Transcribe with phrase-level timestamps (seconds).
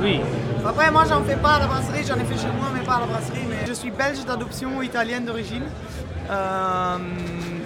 [0.00, 0.20] Oui.
[0.66, 2.96] Après, moi, j'en fais pas à la brasserie, j'en ai fait chez moi, mais pas
[2.96, 3.46] à la brasserie.
[3.48, 5.64] Mais je suis belge d'adoption italienne d'origine.
[6.30, 6.96] Euh,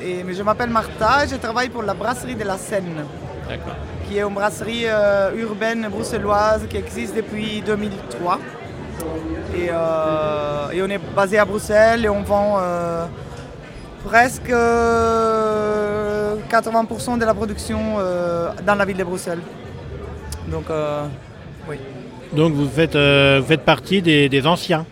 [0.02, 3.04] et, mais je m'appelle Martha, je travaille pour la brasserie de la Seine,
[3.48, 3.74] D'accord.
[4.06, 8.38] qui est une brasserie euh, urbaine bruxelloise qui existe depuis 2003.
[9.54, 12.58] Et, euh, et on est basé à Bruxelles et on vend
[14.04, 17.98] presque euh, 80% de la production
[18.64, 19.40] dans la ville de Bruxelles.
[20.48, 20.66] Donc,
[21.68, 21.78] oui.
[22.34, 24.86] Donc vous faites, euh, vous faites partie des, des anciens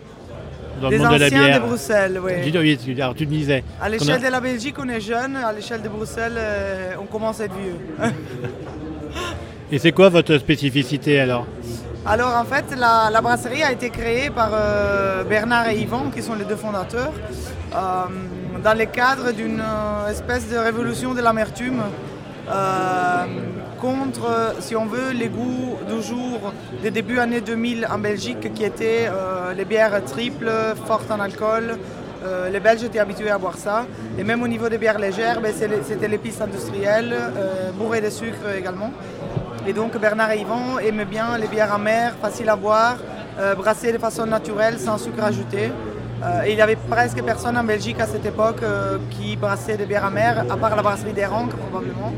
[0.81, 1.61] dans Des le monde de la anciens bière.
[1.61, 2.31] de Bruxelles, oui.
[2.51, 3.63] Tu, oui, tu- alors tu me disais.
[3.81, 5.35] À l'échelle de la Belgique, on est jeune.
[5.35, 8.09] À l'échelle de Bruxelles, euh, on commence à être vieux.
[9.71, 11.45] Et c'est quoi votre spécificité alors
[12.05, 16.21] Alors, en fait, la, la brasserie a été créée par euh, Bernard et Yvan, qui
[16.21, 17.13] sont les deux fondateurs,
[17.73, 17.77] euh,
[18.63, 19.61] dans le cadre d'une
[20.09, 21.81] espèce de révolution de l'amertume
[22.49, 23.25] euh,
[23.79, 28.63] contre, si on veut, les goûts du jour des débuts années 2000 en Belgique, qui
[28.63, 30.51] étaient euh, les bières triples,
[30.85, 31.77] fortes en alcool.
[32.23, 33.85] Euh, les Belges étaient habitués à boire ça.
[34.17, 37.15] Et même au niveau des bières légères, ben, c'était l'épice industrielle,
[37.77, 38.91] bourrée de sucre également.
[39.67, 42.97] Et donc Bernard et Yvan aimaient bien les bières amères, faciles à boire,
[43.57, 45.71] brassées de façon naturelle, sans sucre ajouté.
[46.23, 49.85] Euh, il y avait presque personne en Belgique à cette époque euh, qui brassait des
[49.85, 52.13] bières amères, à part la brasserie des Ranques probablement,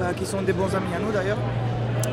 [0.00, 1.38] euh, qui sont des bons amis à nous d'ailleurs.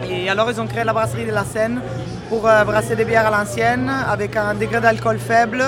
[0.10, 1.82] Et alors ils ont créé la brasserie de la Seine
[2.30, 5.64] pour brasser des bières à l'ancienne, avec un degré d'alcool faible,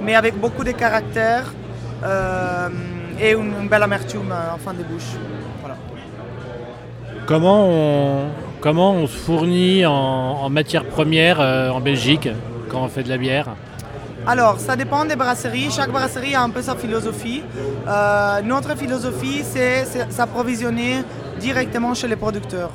[0.00, 1.52] mais avec beaucoup de caractère
[3.20, 5.12] et une, belle amertume en fin de bouche.
[5.60, 5.76] Voilà.
[7.26, 8.28] Comment on,
[8.60, 12.28] comment on se fournit en, en matière première euh, en Belgique
[12.70, 13.48] quand on fait de la bière?
[14.26, 15.70] Alors, ça dépend des brasseries.
[15.70, 17.42] Chaque brasserie a un peu sa philosophie.
[17.86, 21.04] Euh, notre philosophie, c'est s'approvisionner
[21.38, 22.70] directement chez les producteurs.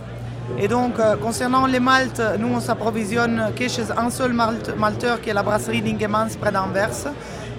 [0.58, 5.20] Et donc, euh, concernant les maltes, nous, on s'approvisionne que chez un seul malt- malteur,
[5.22, 7.12] qui est la brasserie d'Ingemans près d'Anvers.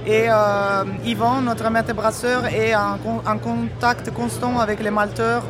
[0.07, 5.43] Et euh, Yvan, notre maître brasseur, est en contact constant avec les malteurs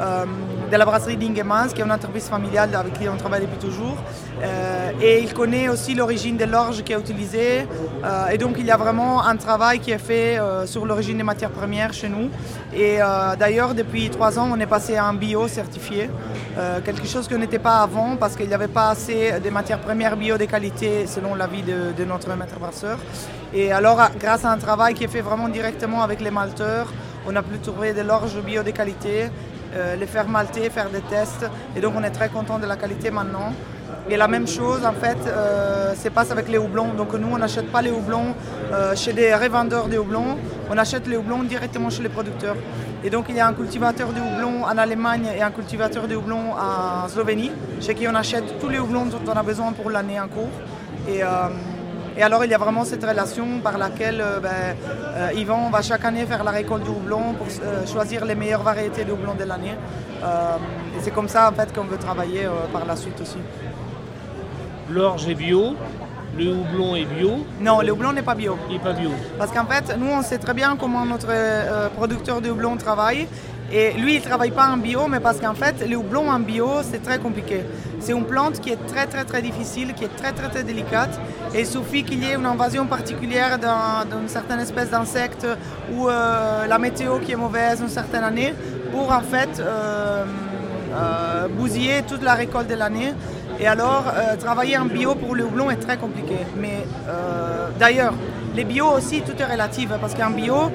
[0.00, 0.24] euh,
[0.70, 3.96] de la brasserie d'Ingemans, qui est une entreprise familiale avec qui on travaille depuis toujours.
[4.42, 7.66] Euh, et il connaît aussi l'origine de l'orge qui est utilisée.
[8.04, 11.16] Euh, et donc il y a vraiment un travail qui est fait euh, sur l'origine
[11.16, 12.28] des matières premières chez nous.
[12.76, 12.98] Et
[13.38, 16.10] d'ailleurs, depuis trois ans, on est passé à un bio certifié.
[16.84, 20.16] Quelque chose qu'on n'était pas avant parce qu'il n'y avait pas assez de matières premières
[20.16, 22.98] bio de qualité selon l'avis de, de notre maître brasseur.
[23.54, 26.92] Et alors, grâce à un travail qui est fait vraiment directement avec les malteurs,
[27.26, 29.30] on a pu trouver de l'orge bio de qualité,
[29.74, 31.46] euh, les faire malter, faire des tests.
[31.76, 33.52] Et donc, on est très content de la qualité maintenant.
[34.10, 36.94] Et la même chose, en fait, euh, se passe avec les houblons.
[36.94, 38.34] Donc, nous, on n'achète pas les houblons
[38.72, 40.38] euh, chez des revendeurs de houblons.
[40.70, 42.56] On achète les houblons directement chez les producteurs.
[43.04, 46.16] Et donc, il y a un cultivateur de houblons en Allemagne et un cultivateur de
[46.16, 49.90] houblons en Slovénie, chez qui on achète tous les houblons dont on a besoin pour
[49.90, 50.50] l'année en cours.
[52.18, 54.76] Et alors, il y a vraiment cette relation par laquelle euh, ben,
[55.14, 58.64] euh, Yvan va chaque année faire la récolte du houblon pour euh, choisir les meilleures
[58.64, 59.76] variétés de houblon de l'année.
[60.96, 63.38] Et c'est comme ça, en fait, qu'on veut travailler par la suite aussi.
[64.90, 65.76] L'orge est bio,
[66.38, 68.56] le houblon est bio, Non, le houblon n'est pas bio.
[68.68, 69.10] il n'est pas bio.
[69.38, 73.26] Parce qu'en fait, nous, on sait très bien comment notre euh, producteur de houblon travaille.
[73.72, 76.38] Et lui, il ne travaille pas en bio, mais parce qu'en fait, le houblon en
[76.38, 77.64] bio, c'est très compliqué.
[78.00, 81.18] C'est une plante qui est très, très, très difficile, qui est très, très, très délicate.
[81.54, 85.46] Et il suffit qu'il y ait une invasion particulière d'un- d'une certaine espèce d'insecte
[85.94, 88.54] ou euh, la météo qui est mauvaise une certaine année
[88.92, 90.24] pour en fait euh,
[90.94, 93.14] euh, bousiller toute la récolte de l'année.
[93.60, 94.04] Et alors,
[94.38, 96.36] travailler en bio pour le houblon est très compliqué.
[96.60, 96.84] Mais
[97.76, 98.14] d'ailleurs,
[98.54, 99.90] les bio aussi, tout est relatif.
[99.92, 100.70] hein, Parce qu'en bio,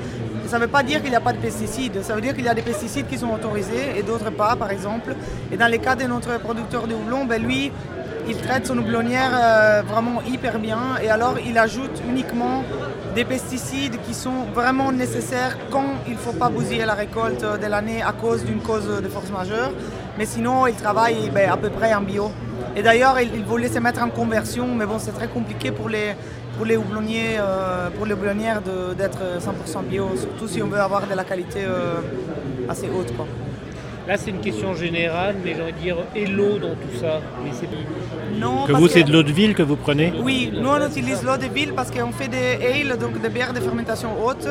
[0.48, 2.04] ça ne veut pas dire qu'il n'y a pas de pesticides.
[2.04, 4.70] Ça veut dire qu'il y a des pesticides qui sont autorisés et d'autres pas, par
[4.70, 5.16] exemple.
[5.50, 7.72] Et dans le cas de notre producteur de houblon, ben lui,
[8.28, 10.98] il traite son houblonnière euh, vraiment hyper bien.
[11.04, 12.64] Et alors, il ajoute uniquement
[13.16, 17.68] des pesticides qui sont vraiment nécessaires quand il ne faut pas bousiller la récolte de
[17.68, 19.72] l'année à cause d'une cause de force majeure.
[20.18, 22.32] Mais sinon, il travaille ben, à peu près en bio.
[22.76, 26.16] Et d'ailleurs, il, voulait se mettre en conversion, mais bon, c'est très compliqué pour les,
[26.58, 28.62] pour euh, pour les houblonnières
[28.98, 32.00] d'être 100% bio, surtout si on veut avoir de la qualité euh,
[32.70, 33.12] assez haute.
[34.08, 37.22] Là, c'est une question générale, mais j'ai envie de dire hello dans tout ça.
[37.44, 37.70] Mais c'est
[38.38, 41.24] Non, Que vous, c'est de l'eau de ville que vous prenez Oui, nous on utilise
[41.24, 44.48] l'eau de ville parce qu'on fait des ale, donc des bières de fermentation haute.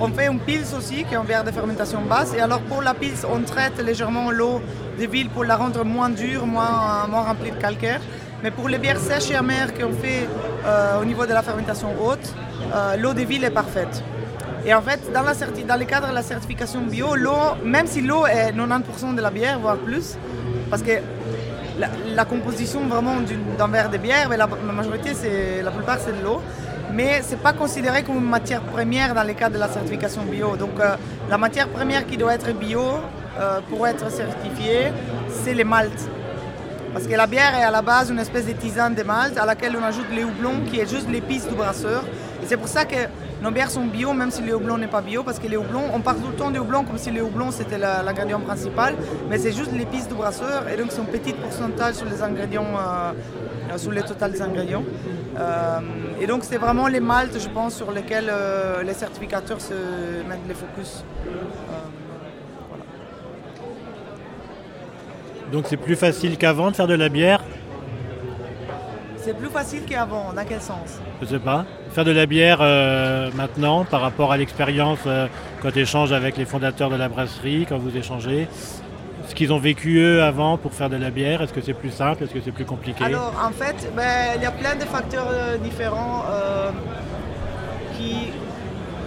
[0.00, 2.34] On fait une pils aussi, qui est une bière de fermentation basse.
[2.36, 4.60] Et alors pour la pils, on traite légèrement l'eau
[4.98, 8.00] de ville pour la rendre moins dure, moins, moins remplie de calcaire.
[8.42, 10.26] Mais pour les bières sèches et amères qu'on fait
[10.66, 12.34] euh, au niveau de la fermentation haute,
[12.74, 14.02] euh, l'eau de ville est parfaite.
[14.64, 18.52] Et en fait, dans, le cadre de la certification bio, l'eau, même si l'eau est
[18.52, 20.16] 90% de la bière, voire plus,
[20.70, 20.92] parce que
[22.14, 23.16] la, composition vraiment
[23.58, 25.10] d'un verre de bière, mais la, majorité,
[25.62, 26.40] la plupart, c'est de l'eau.
[26.92, 30.22] Mais ce n'est pas considéré comme une matière première dans le cas de la certification
[30.24, 30.56] bio.
[30.56, 30.96] Donc euh,
[31.30, 32.82] la matière première qui doit être bio
[33.40, 34.92] euh, pour être certifiée,
[35.42, 36.08] c'est les maltes.
[36.92, 39.46] Parce que la bière est à la base une espèce de tisane de malt à
[39.46, 42.04] laquelle on ajoute les houblons, qui est juste l'épice du brasseur.
[42.42, 42.96] Et c'est pour ça que
[43.40, 45.84] nos bières sont bio, même si le houblon n'est pas bio, parce que les houblons,
[45.94, 48.94] on parle tout le temps des houblons comme si les houblons c'était l'ingrédient principal,
[49.28, 52.66] mais c'est juste l'épice du brasseur, et donc c'est un petit pourcentage sur les ingrédients,
[52.76, 54.84] euh, sur le total des ingrédients.
[55.38, 55.78] Euh,
[56.20, 59.74] et donc c'est vraiment les maltes, je pense, sur lesquels euh, les certificateurs se
[60.28, 61.04] mettent les focus.
[65.52, 67.44] Donc c'est plus facile qu'avant de faire de la bière
[69.24, 71.64] C'est plus facile qu'avant, dans quel sens Je sais pas.
[71.92, 75.28] Faire de la bière euh, maintenant par rapport à l'expérience euh,
[75.62, 78.48] quand tu échanges avec les fondateurs de la brasserie, quand vous échangez
[79.28, 81.92] ce qu'ils ont vécu eux avant pour faire de la bière Est-ce que c'est plus
[81.92, 83.04] simple Est-ce que c'est plus compliqué?
[83.04, 86.24] Alors en fait, ben, il y a plein de facteurs euh, différents
[87.96, 88.32] qui,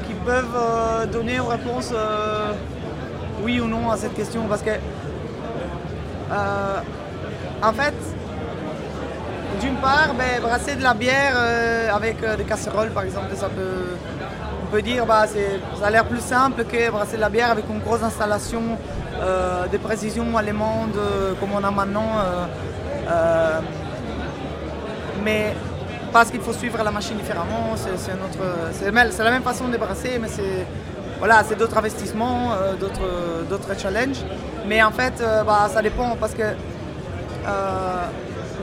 [0.08, 1.94] qui, peuvent donner une réponse
[3.44, 4.48] oui ou non à cette question.
[4.48, 4.72] Parce que
[7.62, 7.94] en fait,
[9.60, 13.48] d'une part, ben, brasser de la bière euh, avec euh, des casseroles, par exemple, ça
[13.48, 13.96] peut,
[14.64, 17.66] on peut dire bah, ça a l'air plus simple que brasser de la bière avec
[17.70, 18.62] une grosse installation
[19.72, 20.98] de précision allemande
[21.40, 22.12] comme on a maintenant.
[25.24, 25.56] mais
[26.12, 30.66] parce qu'il faut suivre la machine différemment, c'est la même façon de brasser, mais c'est
[31.20, 32.74] voilà, d'autres investissements, euh,
[33.50, 34.24] d'autres challenges.
[34.68, 38.04] Mais en fait, euh, bah, ça dépend parce que euh,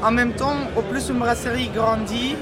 [0.02, 2.36] en même temps, au plus une brasserie grandit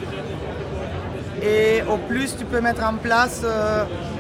[1.42, 3.42] et au plus tu peux mettre en place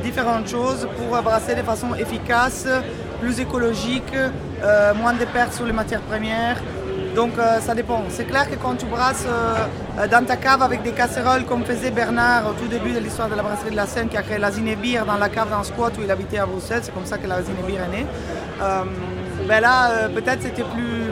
[0.02, 2.66] différentes choses pour brasser de façon efficace,
[3.20, 4.14] plus écologique,
[4.96, 6.56] moins de pertes sur les matières premières.
[7.14, 8.02] Donc euh, ça dépend.
[8.08, 11.90] C'est clair que quand tu brasses euh, dans ta cave avec des casseroles comme faisait
[11.90, 14.38] Bernard au tout début de l'histoire de la brasserie de la Seine qui a créé
[14.38, 17.18] la Zinebir dans la cave d'un squat où il habitait à Bruxelles, c'est comme ça
[17.18, 18.06] que la Zinebir est née.
[18.62, 18.82] Euh,
[19.48, 21.10] ben là peut-être c'était plus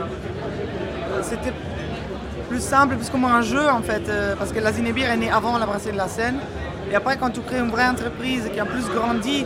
[1.23, 1.51] c'était
[2.49, 5.57] plus simple, plus comme un jeu en fait, parce que la Zinebir est née avant
[5.57, 6.39] la brasserie de la Seine.
[6.91, 9.45] Et après, quand tu crées une vraie entreprise qui a plus grandi,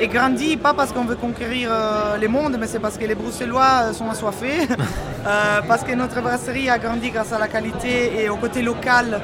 [0.00, 3.14] et grandit pas parce qu'on veut conquérir euh, les mondes, mais c'est parce que les
[3.14, 4.66] Bruxellois euh, sont assoiffés,
[5.26, 9.20] euh, parce que notre brasserie a grandi grâce à la qualité et au côté local,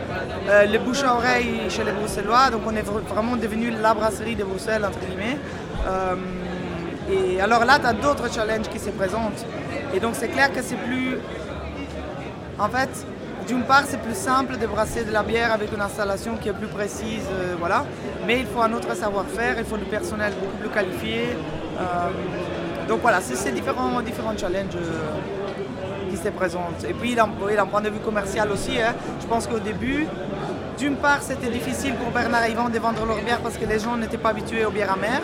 [0.47, 2.51] le bouche à oreille chez les Bruxellois.
[2.51, 5.39] Donc on est vraiment devenu la brasserie de Bruxelles, entre guillemets.
[7.11, 9.47] et alors là, tu as d'autres challenges qui se présentent.
[9.95, 11.17] Et donc c'est clair que c'est plus...
[12.59, 12.91] En fait,
[13.47, 16.53] d'une part, c'est plus simple de brasser de la bière avec une installation qui est
[16.53, 17.85] plus précise, euh, voilà.
[18.27, 21.37] Mais il faut un autre savoir-faire, il faut du personnel beaucoup plus qualifié.
[21.79, 21.85] Euh,
[22.89, 23.91] donc voilà, c'est ces différents,
[24.37, 26.85] challenges euh, qui se présentent.
[26.89, 27.29] Et puis d'un
[27.67, 30.07] point de vue commercial aussi, hein, je pense qu'au début,
[30.79, 33.97] d'une part, c'était difficile pour Bernard Yvan de vendre leur bière parce que les gens
[33.97, 35.23] n'étaient pas habitués aux bières amères.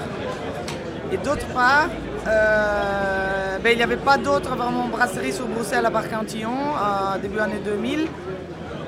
[1.13, 1.89] Et d'autre part,
[2.27, 6.75] euh, ben, il n'y avait pas d'autres vraiment brasseries sur Bruxelles à part Cantillon,
[7.23, 8.07] début année 2000.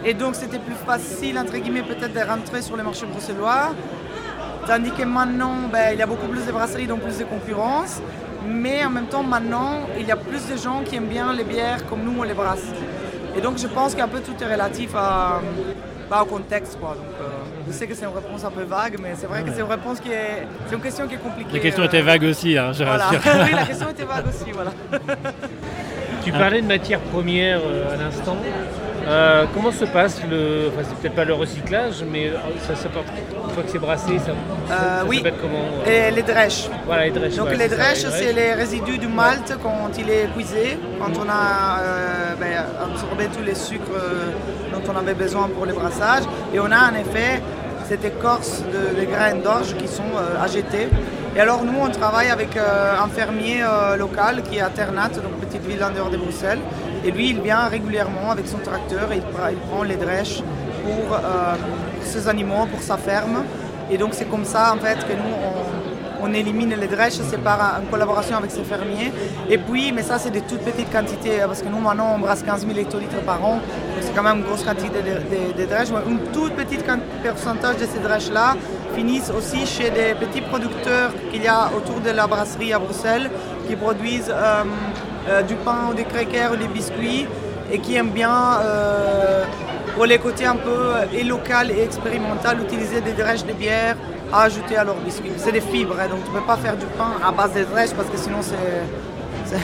[0.04, 3.74] Et donc c'était plus facile, entre guillemets, peut-être de rentrer sur les marchés bruxellois.
[4.66, 8.00] Tandis que maintenant, ben, il y a beaucoup plus de brasseries, donc plus de concurrence.
[8.46, 11.44] Mais en même temps, maintenant, il y a plus de gens qui aiment bien les
[11.44, 12.66] bières comme nous, on les brasse.
[13.36, 15.40] Et donc je pense qu'un peu tout est relatif à,
[16.20, 16.78] au contexte.
[16.78, 16.90] Quoi.
[16.90, 17.24] Donc, euh,
[17.66, 19.70] je sais que c'est une réponse un peu vague, mais c'est vrai que c'est une
[19.70, 20.46] réponse qui est.
[20.68, 21.52] C'est une question qui est compliquée.
[21.52, 23.08] La question était vague aussi, hein, je voilà.
[23.12, 24.72] oui, la question était vague aussi, voilà.
[26.24, 28.36] tu parlais de matière première euh, à l'instant.
[29.06, 30.68] Euh, comment se passe le.
[30.68, 34.18] Enfin, c'est peut-être pas le recyclage, mais euh, ça, ça une fois que c'est brassé,
[34.18, 34.32] ça,
[34.70, 35.22] euh, oui.
[35.40, 36.68] comment Et les drèches.
[36.86, 37.36] Voilà, les drèches.
[37.36, 41.80] Donc, les drèches, c'est les résidus du malt quand il est épuisé, quand on a
[42.38, 43.82] ben, absorbé tous les sucres
[44.72, 46.24] dont on avait besoin pour le brassage.
[46.54, 47.42] Et on a en effet
[47.88, 50.02] cette écorce de, de graines d'orge qui sont
[50.46, 50.88] jeter.
[51.34, 53.64] Et alors nous, on travaille avec un fermier
[53.98, 56.60] local qui est à Ternat, donc petite ville en dehors de Bruxelles.
[57.04, 60.40] Et lui, il vient régulièrement avec son tracteur et il, prend les drèches
[60.84, 61.54] pour euh,
[62.02, 63.44] ses animaux, pour sa ferme.
[63.90, 65.34] Et donc c'est comme ça en fait que nous,
[66.22, 69.12] on, élimine les drèches, c'est par en collaboration avec ses fermiers.
[69.50, 72.20] Et puis, mais ça c'est des toutes petites quantités, hein, parce que nous maintenant on
[72.20, 73.60] brasse 15 000 hectolitres par an,
[74.00, 75.88] c'est quand même une grosse quantité de, drèches.
[76.08, 76.84] Une toute petite
[77.24, 78.56] pourcentage de ces drèches-là
[78.94, 83.28] finissent aussi chez des petits producteurs qu'il y a autour de la brasserie à Bruxelles,
[83.68, 84.30] qui produisent...
[84.30, 84.62] Euh,
[85.28, 87.26] euh, du pain ou des crackers ou des biscuits
[87.72, 89.44] et qui aiment bien, euh,
[89.94, 93.96] pour les côtés un peu euh, et local et expérimental, utiliser des drèches de bière
[94.32, 95.32] à ajouter à leurs biscuits.
[95.38, 97.64] C'est des fibres, hein, donc tu ne peux pas faire du pain à base de
[97.64, 99.56] drèches parce que sinon c'est,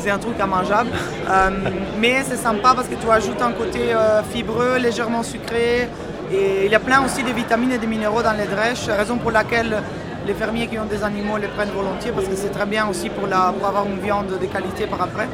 [0.00, 0.90] c'est un truc à mangeable.
[1.28, 1.50] Euh,
[1.98, 3.94] mais c'est sympa parce que tu ajoutes un côté
[4.32, 5.88] fibreux, légèrement sucré.
[6.30, 9.16] Et il y a plein aussi de vitamines et de minéraux dans les drèches, raison
[9.16, 9.82] pour laquelle
[10.28, 13.08] les fermiers qui ont des animaux les prennent volontiers parce que c'est très bien aussi
[13.08, 15.26] pour, la, pour avoir une viande de qualité par après.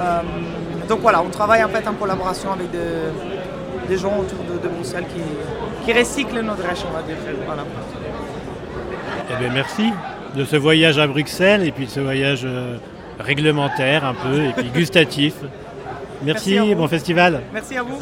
[0.00, 0.20] Euh,
[0.88, 5.22] donc voilà, on travaille en fait en collaboration avec des gens autour de, Bruxelles qui,
[5.84, 7.16] qui, recyclent nos drèches, on va dire.
[7.44, 7.64] Voilà.
[9.30, 9.92] Eh bien, merci
[10.36, 12.46] de ce voyage à Bruxelles et puis de ce voyage
[13.18, 15.34] réglementaire un peu et puis gustatif.
[16.22, 17.40] Merci, bon festival.
[17.52, 17.98] Merci à vous.